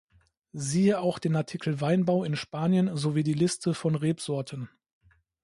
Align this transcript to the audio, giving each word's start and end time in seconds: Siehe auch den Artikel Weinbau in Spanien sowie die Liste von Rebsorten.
Siehe 0.53 0.99
auch 0.99 1.19
den 1.19 1.35
Artikel 1.35 1.79
Weinbau 1.79 2.23
in 2.23 2.35
Spanien 2.35 2.97
sowie 2.97 3.21
die 3.21 3.35
Liste 3.35 3.75
von 3.75 3.93
Rebsorten. 3.93 4.67